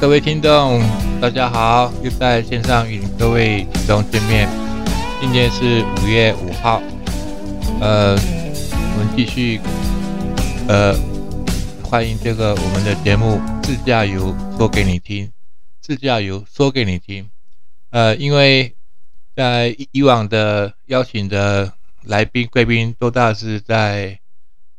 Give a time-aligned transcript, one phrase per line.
[0.00, 0.80] 各位听众，
[1.20, 4.48] 大家好，又在线上与各位听众见面。
[5.20, 6.80] 今天是五月五号，
[7.80, 9.60] 呃，我们继续，
[10.68, 10.94] 呃，
[11.82, 15.26] 欢迎这个我们的节目《自驾游说给你听》，
[15.80, 17.28] 自驾游说给你听。
[17.90, 18.72] 呃，因为
[19.34, 21.72] 在以往的邀请的
[22.04, 24.20] 来宾贵宾都大是在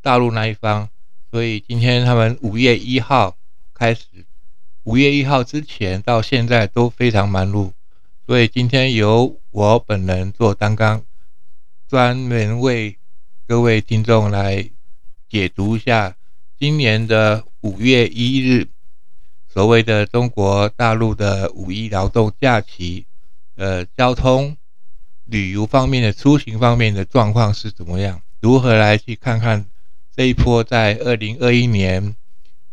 [0.02, 0.88] 大陆那一方，
[1.30, 3.36] 所以今天他们五月一号
[3.74, 4.06] 开始。
[4.84, 7.74] 五月一号之前到现在都非常忙碌，
[8.26, 11.04] 所以今天由我本人做担纲，
[11.88, 12.98] 专门为
[13.46, 14.70] 各位听众来
[15.28, 16.16] 解读一下
[16.58, 18.68] 今年的五月一日
[19.48, 23.06] 所谓的中国大陆的五一劳动假期，
[23.56, 24.56] 呃，交通、
[25.26, 28.22] 旅游方面的出行方面的状况是怎么样？
[28.40, 29.66] 如何来去看看
[30.16, 32.16] 这一波在二零二一年？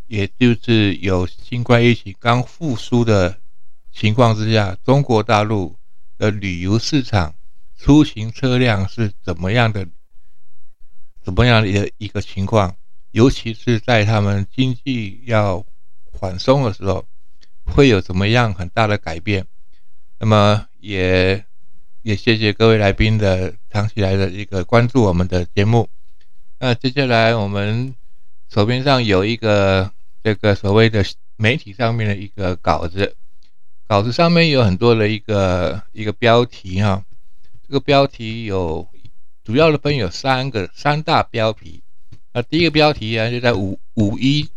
[0.08, 3.38] 也就是有新冠疫情刚复苏的
[3.90, 5.74] 情况之下，中国大陆
[6.16, 7.34] 的旅游市场
[7.76, 9.88] 出行车辆是怎么样的？
[11.24, 12.76] 怎么样的一个情况？
[13.10, 15.66] 尤其是在他们经济要
[16.12, 17.04] 缓松的时候，
[17.64, 19.44] 会有怎么样很大的改变？
[20.20, 21.44] 那么也
[22.02, 25.88] 也谢谢各位来宾的长期来的一个关注我们的节目。
[26.60, 27.92] 那接下来我们
[28.48, 29.90] 手边上有一个。
[30.26, 31.04] 这个所谓的
[31.36, 33.14] 媒体上面的一个稿子，
[33.86, 37.04] 稿子上面有很多的一个一个标题哈，
[37.64, 38.88] 这个标题有
[39.44, 41.80] 主要的分有三个三大标题。
[42.32, 44.48] 那第一个标题啊，就在五五一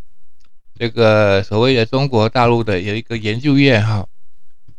[0.74, 4.08] 这个所谓的中国大陆的有一个研究院哈，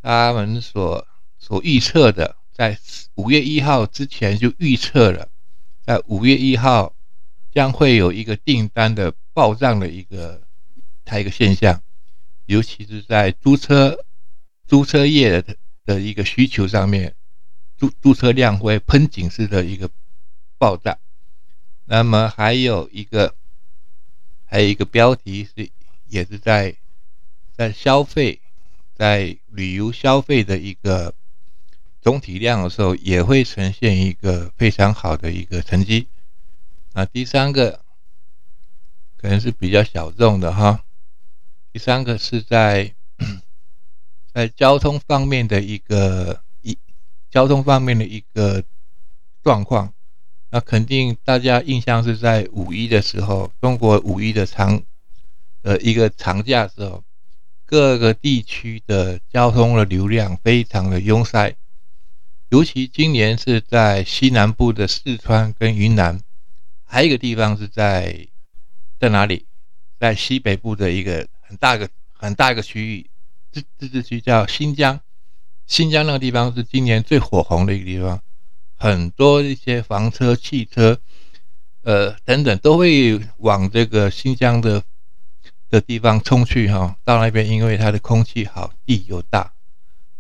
[0.03, 1.07] 他们所
[1.39, 2.77] 所预测的，在
[3.15, 5.29] 五月一号之前就预测了，
[5.87, 6.93] 在五月一号
[7.55, 10.43] 将会有一个订单的暴涨的一个。
[11.11, 11.83] 它一个现象，
[12.47, 14.05] 尤其是在租车、
[14.69, 17.17] 租车业的的一个需求上面，
[17.77, 19.91] 租租车量会喷井式的一个
[20.57, 20.97] 爆炸。
[21.87, 23.35] 那么还有一个，
[24.45, 25.69] 还有一个标题是，
[26.07, 26.77] 也是在
[27.57, 28.41] 在消费，
[28.95, 31.13] 在旅游消费的一个
[32.01, 36.07] 总体量的时候，也会呈现一个非常好的一个成绩。
[36.93, 37.85] 那第三个
[39.17, 40.85] 可能是比较小众的哈。
[41.73, 42.93] 第三个是在
[44.35, 46.77] 在交通方面的一个一
[47.31, 48.65] 交通方面的一个
[49.45, 49.95] 状况，
[50.51, 54.83] 那肯定大家印象是在五一的时候，中国五一的长
[55.63, 57.05] 呃一个长假时候，
[57.65, 61.55] 各个地区的交通的流量非常的拥塞，
[62.49, 66.21] 尤其今年是在西南部的四川跟云南，
[66.85, 68.27] 还有一个地方是在
[68.99, 69.47] 在哪里，
[70.01, 71.29] 在西北部的一个。
[71.51, 73.11] 很大一个很大一个区域，
[73.51, 75.01] 自自治区叫新疆，
[75.67, 78.23] 新疆那个地方是今年最火红的一个地方，
[78.77, 81.01] 很多一些房车、汽车，
[81.83, 84.85] 呃等等都会往这个新疆的
[85.69, 86.97] 的地方冲去哈。
[87.03, 89.53] 到那边，因为它的空气好，地又大，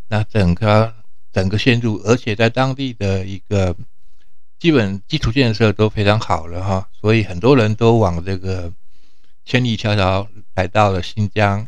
[0.08, 0.92] 那整个
[1.32, 3.76] 整个线路，而且在当地的一个
[4.58, 8.72] 基本基础建设都非常好了哈，所以很多人都往这个
[9.44, 10.26] 千里迢迢。
[10.56, 11.66] 来到了新疆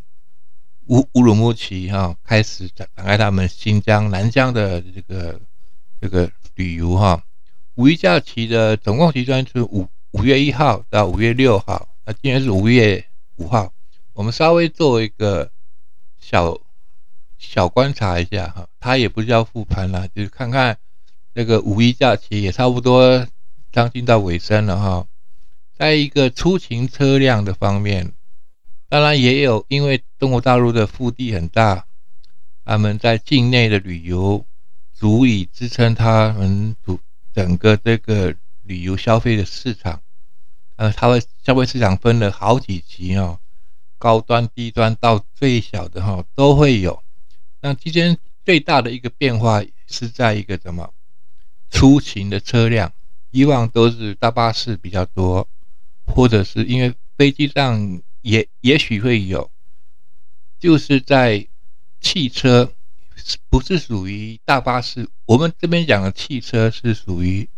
[0.87, 5.39] 乌乌鲁木齐哈，开始展展开他们新疆南疆的这个
[5.99, 7.23] 这个旅游哈。
[7.75, 13.03] 五一假期的总共时间是五五月一号到五月六号，那今天是五月
[13.37, 13.73] 五号，
[14.11, 15.49] 我们稍微做一个
[16.19, 16.59] 小
[17.39, 20.77] 小观察一下哈，它也不叫复盘了，就是看看
[21.33, 23.25] 这个五一假期也差不多
[23.71, 25.07] 将近到尾声了哈，
[25.77, 28.13] 在一个出行车辆的方面。
[28.89, 31.85] 当然也有，因为中国大陆的腹地很大，
[32.63, 34.45] 他们在境内的旅游
[34.93, 36.99] 足以支撑他们主
[37.33, 40.01] 整个这个旅游消费的市场。
[40.75, 43.39] 呃，它的消费市场分了好几级哦，
[43.97, 47.01] 高端、低端到最小的哈都会有。
[47.61, 50.93] 那期间最大的一个变化是在一个什么
[51.69, 52.91] 出行的车辆，
[53.31, 55.47] 以往都是大巴士比较多，
[56.05, 58.01] 或者是因为飞机上。
[58.23, 59.51] 也也许会有，
[60.57, 61.45] 就是在
[61.99, 62.71] 汽车，
[63.49, 65.09] 不是属于大巴士。
[65.25, 67.49] 我们这边讲的汽车是属于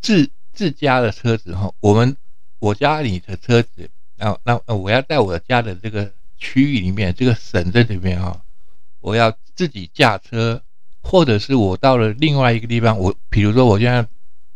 [0.00, 1.70] 自自家的车子哈。
[1.80, 2.16] 我们
[2.60, 8.42] 我家里的车子，那那我要在我家的这个区域里面，这个省这里面哈，
[9.00, 10.62] 我要自己驾车，
[11.02, 14.08] 或者是我到了另外一个地方，我比如说我现在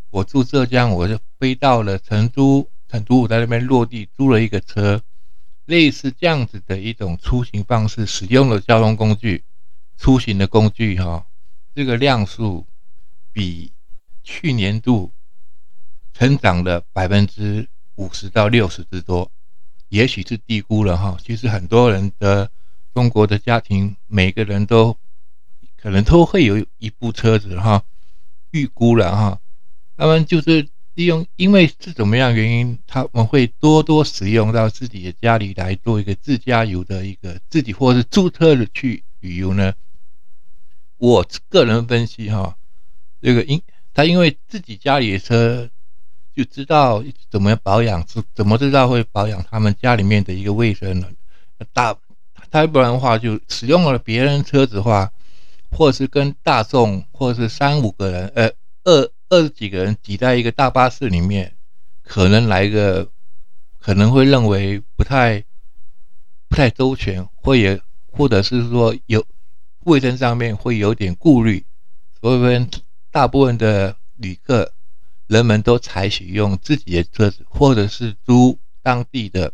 [0.09, 5.03] 我住浙江，我就飞到了成都，成都在那边落地租了一个车。
[5.67, 9.43] 类似这样子的一种出行方式，使用的交通工具、
[9.97, 11.27] 出行的工具哈，
[11.75, 12.67] 这个量数
[13.33, 13.73] 比
[14.23, 15.11] 去年度
[16.13, 19.29] 成长了百分之五十到六十之多，
[19.89, 21.17] 也许是低估了哈。
[21.21, 22.51] 其实很多人的
[22.93, 24.97] 中国的家庭，每个人都
[25.81, 27.83] 可能都会有一部车子哈，
[28.51, 29.41] 预估了哈，
[29.97, 30.69] 他们就是。
[30.95, 39.75] 利用，因为是怎么样原因，他们会多多使用到自己的家里来做一个自驾游的一个自己或是租车的去旅游呢？
[40.99, 42.57] 我个人分析哈，
[43.21, 43.61] 这个因
[43.93, 45.69] 他因为自己家里的车
[46.33, 51.09] 就知道怎么保养，怎怎么知道会保养他们家里面的一个卫生呢？
[51.73, 51.97] 大
[52.53, 55.11] 他不然的话就使用了别人车子的话，
[55.73, 58.53] 或是跟大众，或是三五个人，呃
[58.85, 59.11] 二。
[59.35, 61.57] 二十几个人挤在一个大巴士里面，
[62.05, 63.09] 可能来个，
[63.81, 65.45] 可能会认为不太
[66.49, 67.81] 不太周全，或也
[68.13, 69.27] 或者是说有
[69.81, 71.67] 卫生上面会有点顾虑，
[72.21, 72.67] 所以
[73.11, 74.73] 大部分的旅客
[75.27, 79.53] 人们都采取用自己的车子，或者是租当地的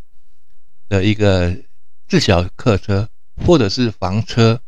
[0.90, 1.56] 的一个
[2.06, 3.08] 自小客车，
[3.46, 4.60] 或者是房车。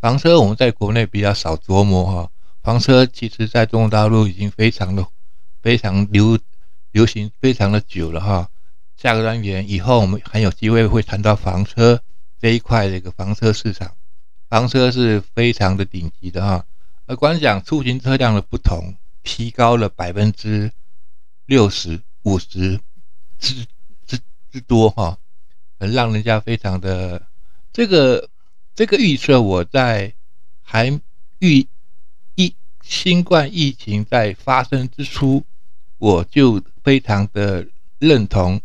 [0.00, 2.30] 房车我们在国内比较少琢磨哈。
[2.66, 5.06] 房车其实，在中国大陆已经非常的、
[5.62, 6.36] 非常流
[6.90, 8.50] 流行，非常的久了哈。
[8.96, 12.02] 下个单元以后，我们还有机会会谈到房车
[12.40, 13.94] 这一块的一个房车市场。
[14.48, 16.66] 房车是非常的顶级的哈。
[17.06, 20.72] 而光讲出行车辆的不同，提高了百分之
[21.44, 22.80] 六十五十
[23.38, 23.64] 之
[24.08, 24.18] 之
[24.50, 25.16] 之多哈，
[25.78, 27.22] 很让人家非常的
[27.72, 28.28] 这个
[28.74, 30.12] 这个预测，我在
[30.62, 31.00] 还
[31.38, 31.64] 预。
[32.88, 35.42] 新冠疫情在发生之初，
[35.98, 37.66] 我就非常的
[37.98, 38.60] 认同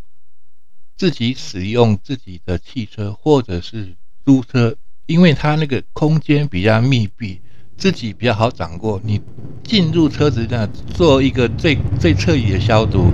[0.95, 4.75] 自己使用自己的汽车或者是租车，
[5.07, 7.41] 因为它那个空间比较密闭，
[7.75, 9.01] 自己比较好掌握。
[9.03, 9.19] 你
[9.63, 13.11] 进入车子那做一个最最彻底的消毒，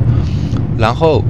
[0.77, 1.24] 然后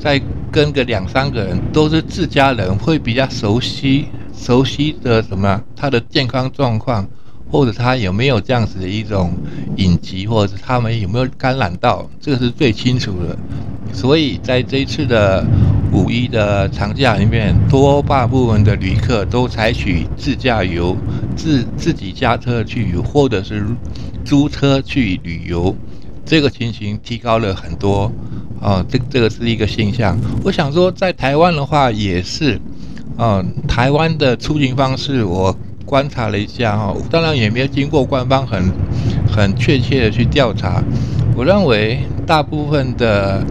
[0.00, 0.20] 再
[0.50, 4.06] 跟个两三个人都是自家人，会比较熟悉
[4.36, 7.08] 熟悉的什么他的健康状况。
[7.56, 9.32] 或者他有没有这样子的一种
[9.78, 13.34] 隐疾，或者他们有没有感染到，这个是最清楚的。
[13.94, 15.42] 所以在这一次的
[15.90, 20.94] 五一的长假里面，多大部分的旅客都采取自驾游，
[21.34, 23.64] 自自己驾车去，或者是
[24.22, 25.74] 租车去旅游，
[26.26, 28.12] 这个情形提高了很多。
[28.60, 30.18] 啊，这这个是一个现象。
[30.44, 32.60] 我想说，在台湾的话也是，
[33.16, 35.56] 啊，台湾的出行方式我。
[35.86, 38.70] 观察了一下哈，当然也没有经过官方很
[39.30, 40.82] 很确切的去调查。
[41.36, 43.42] 我认为大部分的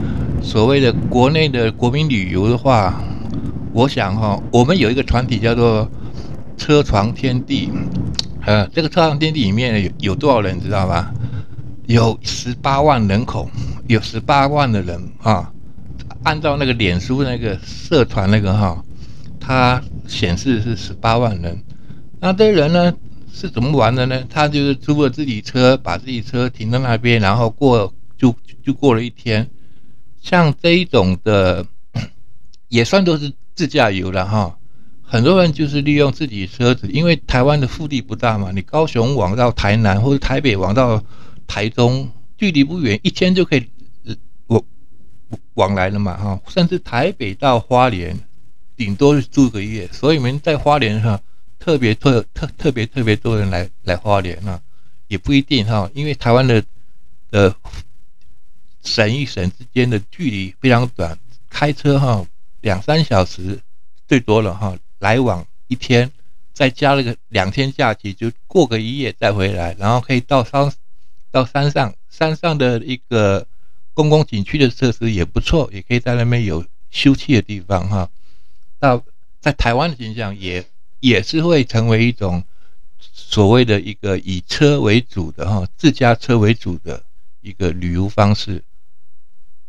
[0.42, 3.02] 所谓的国内的国民旅游的话，
[3.72, 5.90] 我想哈，我们有一个团体叫做
[6.58, 7.72] 车床天地，
[8.46, 11.14] 呃，这个车床天地里面有有多少人知道吧？
[11.88, 13.50] 有十八万人口，
[13.88, 15.50] 有十八万的人啊。
[16.24, 18.84] 按照那个脸书那个社团那个哈，
[19.40, 21.58] 它显示是十八万人。
[22.26, 22.92] 那这些人呢
[23.32, 24.26] 是怎么玩的呢？
[24.28, 29.48] 他就是租了自己车，把自己车停在那边，然后过就就过了一天。
[30.24, 31.64] 像这一种的，
[32.68, 34.58] 也算都是自驾游了哈。
[35.04, 41.04] 很多人就是利用自己车子，因为台湾的腹地不大嘛，你高雄往到台南或者台北往到
[41.46, 42.10] 台中，
[42.40, 43.68] 距离不远，一天就可以
[44.48, 44.64] 往
[45.54, 46.42] 往来了嘛哈。
[46.48, 48.20] 甚至台北到花莲，
[48.76, 51.22] 顶多是住个月，所以我们在花莲上。
[51.66, 54.62] 特别特特特别特别多人来来花莲啊，
[55.08, 56.64] 也不一定哈，因为台湾的
[57.32, 57.56] 的
[58.84, 61.18] 省与省之间的距离非常短，
[61.50, 62.24] 开车哈
[62.62, 63.60] 两三小时
[64.08, 66.12] 最多了哈，来往一天，
[66.54, 70.72] 再加了个两天假期，就过个一夜再回来，然后可以到山
[71.32, 73.48] 到山上，山上的一个
[73.96, 78.08] 公共景区的设施也不错，也可以在那边有休憩的地方哈。
[78.78, 79.04] 到
[79.42, 80.64] 在台湾的形象也。
[81.00, 82.44] 也是会成为一种
[83.00, 87.04] 所谓的一个以车为主的哈自家车为主的
[87.42, 88.64] 一个旅游方式，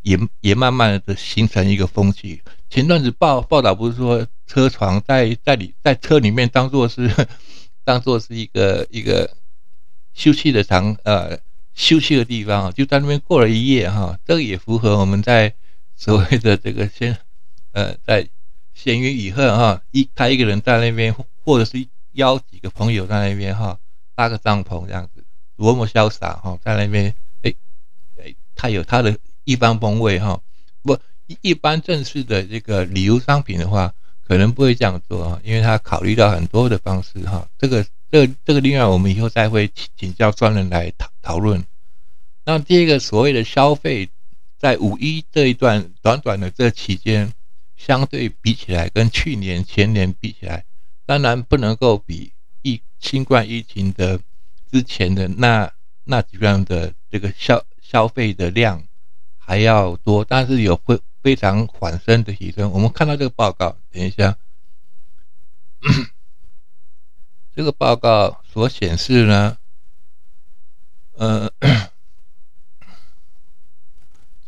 [0.02, 2.40] 也也慢慢的形成一个风气。
[2.70, 7.10] 前段子报报道不是说车床在在里在车里面当做是
[7.84, 9.36] 当做是一个一个
[10.14, 11.38] 休息的场呃
[11.74, 15.54] 休息的地方就在那边过了一夜哈，这个也符合我们在
[15.96, 17.18] 所谓的这个先
[17.72, 18.28] 呃在。
[18.76, 23.78] 闲云雨鹤哈，一他一个人在那边，或者是邀几个朋友在那边哈，
[24.14, 25.24] 搭个帐篷这样子，
[25.56, 27.54] 多么潇洒哈，在那边，哎
[28.22, 30.38] 哎，他有他的一番风味哈。
[30.82, 30.96] 不，
[31.40, 33.94] 一般正式的这个旅游商品的话，
[34.28, 37.48] 可能不会这样做啊，因为他考虑到很多的方式哈。
[37.58, 41.64] 这个这这个另外我们以后再会请教专人来讨讨论。
[42.44, 44.08] 那第一个所谓的消费，
[44.58, 47.32] 在五一这一段短短的这期间，
[47.76, 50.64] 相对比起来，跟去年前年比起来，
[51.04, 54.20] 当然不能够比疫新冠疫情的
[54.70, 55.72] 之前的那
[56.04, 58.82] 那几样的这个消消费的量
[59.38, 62.70] 还要多，但是有会非常缓升的提升。
[62.72, 64.36] 我们看到这个报告，等一下，
[67.54, 69.58] 这个报告所显示呢，
[71.12, 71.52] 呃。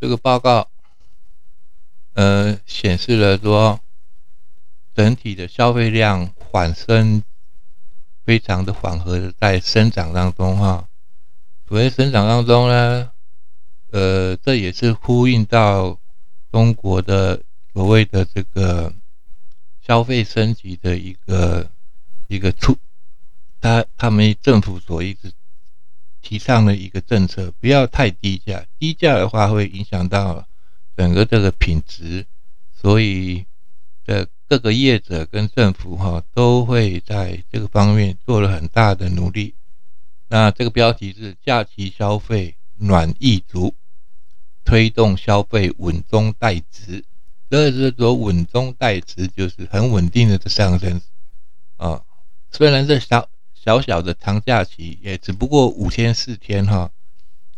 [0.00, 0.70] 这个报告，
[2.18, 3.78] 呃，显示了说，
[4.92, 7.22] 整体的消费量缓升，
[8.24, 10.88] 非常的缓和的在生长当中哈。
[11.68, 13.12] 所谓生长当中呢，
[13.92, 15.96] 呃，这也是呼应到
[16.50, 17.40] 中国的
[17.72, 18.92] 所谓的这个
[19.80, 21.70] 消费升级的一个
[22.26, 22.76] 一个促，
[23.60, 25.30] 他他们政府所一直。
[26.20, 30.47] 提倡的一个政策，不要太低价，低价的话会影响到
[30.98, 32.26] 整个这个品质，
[32.74, 33.46] 所以
[34.04, 39.54] 的各个业者跟政府哈都会在这个方面做了很大的努力。
[40.26, 43.76] 那这个标题是“假期消费暖意足，
[44.64, 47.04] 推动消费稳中带值”。
[47.48, 51.00] 这是说稳中带值，就是很稳定的这上升
[51.76, 52.02] 啊。
[52.50, 53.28] 虽然这小。
[53.54, 56.90] 小小的长假期也只不过五天四天哈，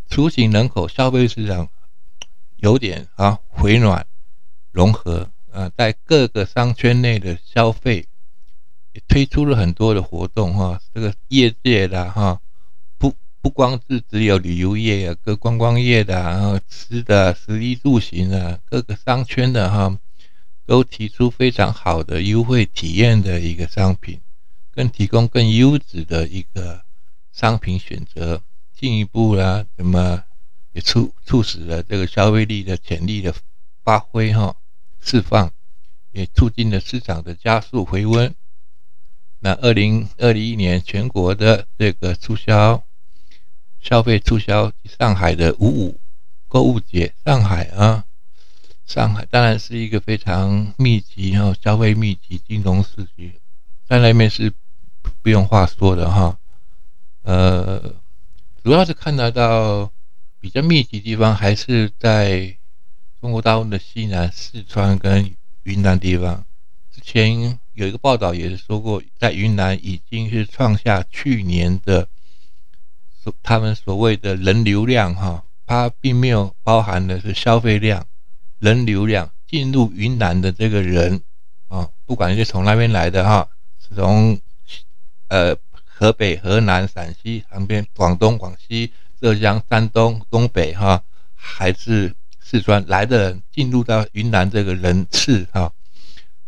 [0.09, 1.69] 出行人口消费市场
[2.61, 4.07] 有点啊回暖
[4.71, 8.07] 融合啊，在各个商圈内的消费
[8.93, 12.40] 也推出了很多的活动哈，这个业界的哈
[12.99, 19.99] 不不光是只有旅游业啊，各观光业的然后吃的食衣住行啊，各个商圈的哈
[20.67, 24.21] 都提出非常好的优惠体验的一个商品。
[24.73, 26.83] 更提供更优质的一个
[27.33, 28.40] 商品选择，
[28.73, 30.23] 进一步呢，那么
[30.73, 33.35] 也促促使了这个消费力的潜力的
[33.83, 34.57] 发挥哈
[35.00, 35.50] 释放，
[36.12, 38.35] 也促进了市场的加速回温。
[39.39, 42.83] 那二零二一年全国的这个促销
[43.81, 46.00] 消费促销，上海的五五
[46.49, 48.05] 购物节，上海啊，
[48.87, 53.41] 上海当然是一个非常密集哈消费密集金融市区，
[53.89, 54.53] 在那边是。
[55.23, 56.39] 不用话说的哈，
[57.23, 57.95] 呃，
[58.62, 59.91] 主要是看得到
[60.41, 62.57] 比较密集地方，还是在
[63.21, 66.45] 中国大陆的西南、四川跟云南地方。
[66.91, 72.09] 之前有一个报道也是说过，在云南已经是创下去年的
[73.23, 78.07] 所他们所谓的人流量哈，它并没有包含的是消费量，
[78.59, 81.23] 人流量进入云南的这个人
[81.69, 84.41] 啊，不管是从那边来的哈，是从。
[85.29, 91.03] 呃，河北、河南、陕西旁边，广东、广西、浙江、山东、东北，哈，
[91.35, 95.73] 还是四川来的人进入到云南这个人次，哈，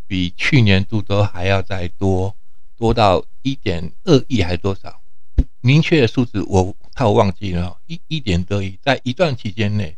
[0.07, 2.35] 比去年度都还要再多，
[2.77, 5.01] 多到一点二亿还多少？
[5.61, 9.97] 明确的数字我怕我忘记了，一一点多亿，在一段期间内，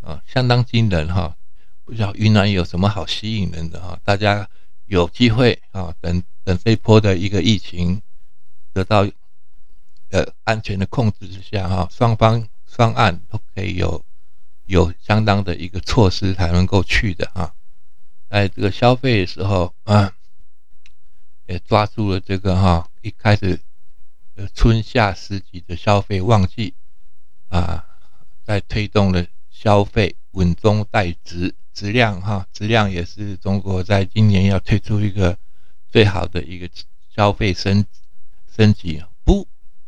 [0.00, 1.36] 啊，相当惊人，哈。
[1.84, 4.48] 不知道云南有什么好吸引人的，哈，大家
[4.86, 8.00] 有机会啊，等等这一波的一个疫情。
[8.72, 9.04] 得到
[10.12, 14.04] 呃安全的控制之下哈，双方双岸都可以有
[14.66, 17.54] 有相当的一个措施才能够去的哈，
[18.30, 20.14] 在这个消费的时候啊，
[21.46, 23.58] 也抓住了这个哈一开始
[24.36, 26.74] 呃春夏时期的消费旺季
[27.48, 27.84] 啊，
[28.44, 35.38] 在推动了消费稳中带质质量哈，质量也是中国在今年要推出一个
[35.90, 36.68] 最好的一个
[37.14, 37.84] 消费升。
[38.54, 39.02] 升级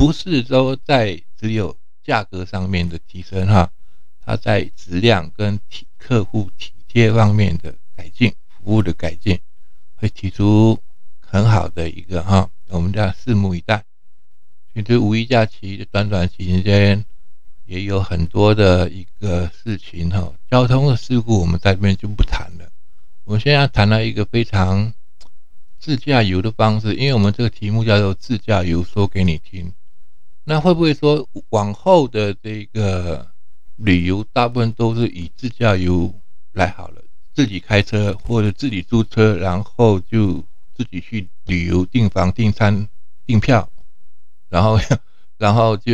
[0.05, 3.71] 不是说在只有价格上面的提升哈，
[4.23, 9.41] 它在质量跟体客户体贴方面的改进，服务的改进，
[9.95, 10.79] 会提出
[11.21, 13.83] 很好的一个哈，我们叫拭目以待。
[14.75, 17.03] 其实五一假期的短短期间，
[17.65, 22.71] 也有很多的一个事情哈，交通的事故我们在这边就不谈了。
[23.25, 24.93] 我们现在谈了一个非常。
[25.81, 29.71] 自驾游的方式，因为我们这个题目叫做自驾游，说给你听。
[30.45, 33.27] 那会不会说往后的这个
[33.77, 36.13] 旅游，大部分都是以自驾游
[36.53, 37.03] 来好了？
[37.35, 40.45] 自己开车或者自己租车，然后就
[40.77, 42.89] 自己去旅游，订房、订餐、
[43.27, 43.69] 订票，
[44.49, 44.79] 然后
[45.37, 45.93] 然后就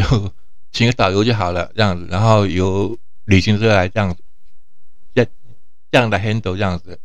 [0.71, 4.23] 请个导游就好了，这样子，然后由旅行社来这样子，
[5.15, 5.25] 这
[5.91, 7.01] 这样的 handle 这样子，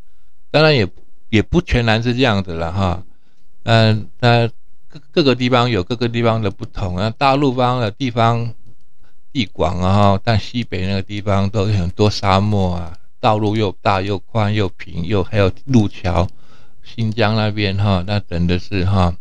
[0.52, 0.86] 当然也
[1.30, 3.06] 也不全然是这样子了哈。
[3.64, 4.50] 嗯，那
[5.12, 7.14] 各个地方有各个地方的不同啊。
[7.18, 8.54] 大陆方的地方
[9.32, 16.28] 地广啊，但西北那个地方都有很多沙漠啊，道路又大又宽又平，又还有路桥。
[16.84, 19.16] 新疆那边哈，那真的是哈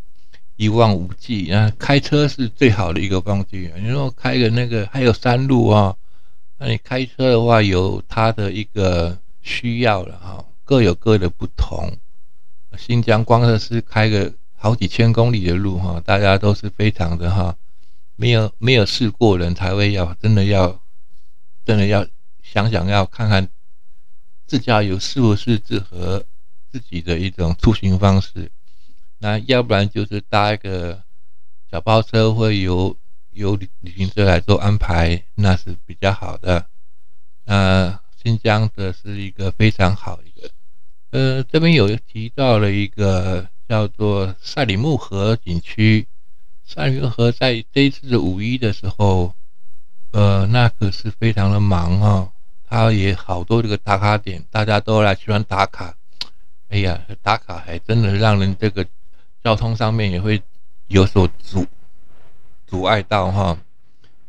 [0.57, 3.73] 一望无际那开车是最好的一个方式。
[3.81, 5.97] 你说开个那个还有山路啊，
[6.59, 11.91] 那你开车的话有它的一个需要了哈，各有各的不同。
[12.77, 14.31] 新疆光是开个
[14.65, 17.55] 好几千公里的路哈，大家都是非常的哈，
[18.17, 20.81] 没有没有试过人才会要真的要
[21.67, 22.07] 真的要
[22.43, 23.47] 想想要看看
[24.47, 26.25] 自驾游是不是适合
[26.73, 28.51] 自己的一种出行方式。
[29.19, 31.03] 那要不然就是搭一个
[31.71, 32.97] 小包车，或由
[33.33, 36.65] 由旅旅行社来做安排，那是比较好的。
[37.45, 40.51] 那新疆的是一个非常好一个。
[41.11, 46.07] 呃，这边有提到了一个叫做赛里木河景区。
[46.65, 49.35] 赛里木河在这一次的五一的时候，
[50.13, 52.31] 呃，那可是非常的忙哈。
[52.67, 55.95] 它也好多这个打卡点，大家都来喜欢打卡。
[56.71, 58.85] 哎呀，打卡还真的让人这个
[59.45, 60.43] 交通上面也会
[60.89, 61.67] 有所阻
[62.67, 63.57] 阻碍到哈。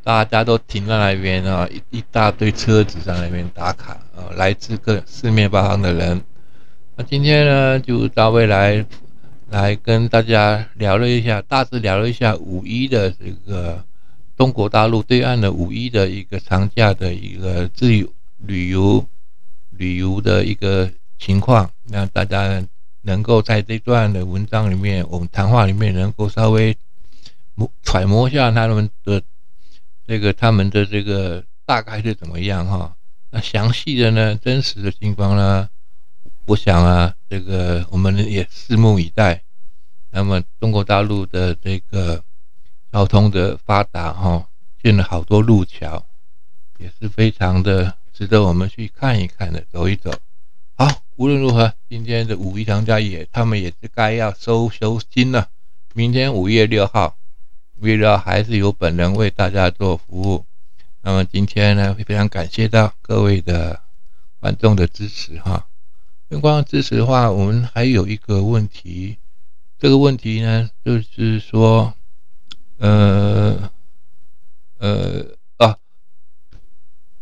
[0.03, 6.21] 大家都停在那边啊，一一大堆车子在那边打卡啊，来自各四面八方的人。
[6.95, 8.85] 那今天呢，就到未来
[9.49, 13.83] 来跟大家聊了一下，大致聊了一下五一的这个
[14.35, 18.07] 中国大陆对岸的五一的一个长假的一个自由
[18.39, 19.05] 旅游
[19.71, 22.63] 旅游的一个情况，让大家
[23.03, 26.75] 能够在这段的文章里面，我们谈话里面能够稍微
[27.83, 29.21] 揣摩一下他们的
[30.07, 32.95] 这个他们的这个大概是怎么样哈？
[33.29, 35.69] 那详细的呢，真实的情况呢？
[36.47, 39.41] 我想啊，这个我们也拭目以待。
[40.11, 42.23] 那么中国大陆的这个
[42.91, 44.47] 交通的发达哈，
[44.81, 46.05] 建了好多路桥，
[46.77, 50.13] 也是非常的值得我们去看一看的，走一走。
[50.75, 55.49] 好，无论如何，今天的五一长假也，他们也是该要收收心了。
[55.95, 57.17] 明天五月六号，
[57.79, 60.45] 为了还是由本人为大家做服务。
[61.01, 63.81] 那么今天呢，非常感谢到各位的
[64.39, 65.65] 观众的支持哈。
[66.29, 69.17] 相关支持的话，我们还有一个问题，
[69.77, 71.93] 这个问题呢，就是说，
[72.77, 73.71] 呃，
[74.79, 75.23] 呃
[75.57, 75.77] 啊，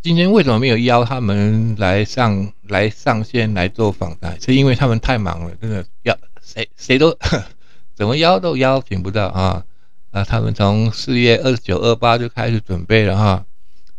[0.02, 4.40] 今天为什么没有邀他们来上来上线来做访谈？
[4.40, 7.18] 是因为他们太忙了，真的邀谁谁都
[7.94, 9.66] 怎么邀都邀请不到啊！
[10.12, 13.46] 啊，他们从四月二十九、二八就开始准备了哈。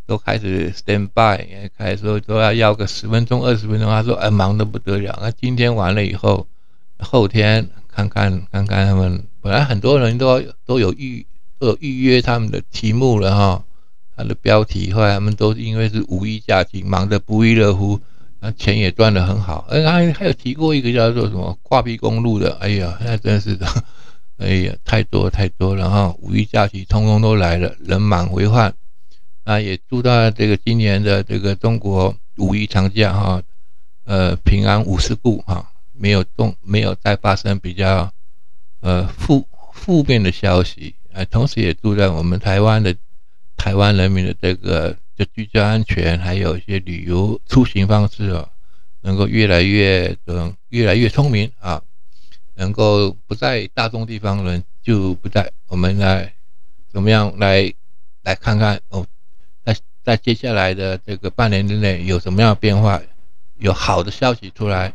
[0.07, 3.89] 都开始 stand by，开始说都要要个十分钟、二十分钟。
[3.89, 6.47] 他说：“哎，忙得不得了。”那今天完了以后，
[6.99, 9.25] 后天看看看看他们。
[9.41, 11.27] 本来很多人都都有预
[11.59, 13.65] 都有预约他们的题目了哈，
[14.17, 14.93] 他的标题。
[14.93, 18.01] 后来他们都因为是五一假期，忙得不亦乐乎，
[18.41, 19.67] 那钱也赚得很好。
[19.69, 22.57] 哎，还还有提过一个叫做什么挂壁公路的。
[22.61, 23.67] 哎呀，那真是的，
[24.39, 26.15] 哎呀，太多太多了哈！
[26.21, 28.73] 五一假期通通都来了，人满为患。
[29.45, 33.43] 啊，也祝大家这个今年的这个中国五一长假哈，
[34.05, 38.11] 呃，平安无事故哈，没有动，没有再发生比较
[38.81, 41.23] 呃负负面的消息啊。
[41.27, 42.97] 同时也祝在我们台湾的
[43.55, 48.49] 台湾人民的这个就居家安全，还有一些旅游出行方式哦，
[49.03, 51.83] 能够越来越嗯越来越聪明啊，
[52.55, 56.33] 能够不在大众地方人就不在，我们来
[56.91, 57.71] 怎么样来
[58.23, 59.07] 来看看哦。
[60.05, 63.01] 在接下来的这个半年之内有什么样的变化，
[63.59, 64.93] 有好的消息出来，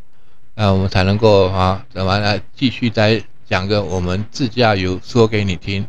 [0.54, 5.84] 那我们才能够啊，怎么来继续再讲个我们自驾游说给你听。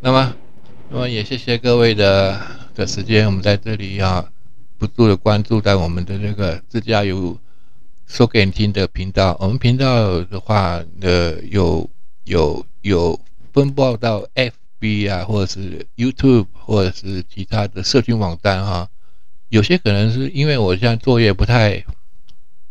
[0.00, 0.34] 那么，
[0.88, 2.40] 那么也谢谢各位的
[2.74, 4.26] 的时间，我们在这里要
[4.78, 7.38] 不住的关注在我们的这个自驾游
[8.06, 9.36] 说给你听的频道。
[9.38, 11.88] 我们频道的话，呃，有
[12.24, 13.20] 有有
[13.52, 14.54] 分布到 F。
[14.78, 18.90] B 啊，或者是 YouTube，或者是其他的社群网站哈，
[19.50, 21.84] 有些可能是因为我现在作业不太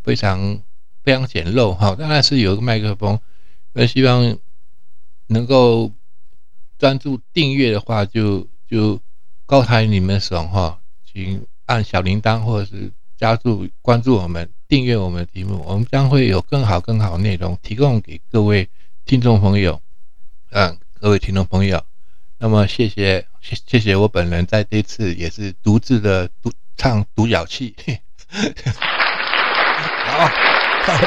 [0.04, 0.62] 非常
[1.02, 3.18] 非常简陋哈，当然是有一个麦克风，
[3.72, 4.38] 那希望
[5.28, 5.90] 能够
[6.78, 9.00] 专注订阅的话，就就
[9.46, 10.78] 高抬你们手哈，
[11.10, 18.68] 请按小铃铛或者是加入关注我们，订阅我们的题目，我们将会有更好更好内容提供给各位
[19.06, 19.82] 听众朋友，
[20.50, 21.82] 嗯，各位听众朋友。
[22.38, 27.76] 那么谢谢谢谢谢我本人在这次也是独自的独唱独角戏，
[30.06, 30.30] 好，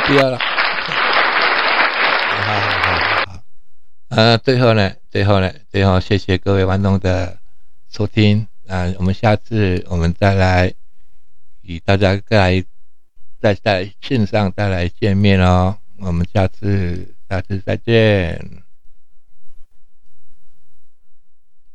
[0.06, 0.38] 不要了。
[0.38, 3.42] 好好好好。
[4.08, 7.38] 呃，最后呢，最后呢，最后谢谢各位观众的
[7.90, 10.72] 收听啊，我们下次我们再来
[11.62, 12.64] 与大家再来
[13.40, 15.76] 再在线上再来见面哦。
[15.98, 18.67] 我们下次下次再见。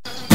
[0.06, 0.33] you